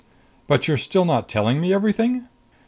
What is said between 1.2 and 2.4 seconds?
telling me everything?"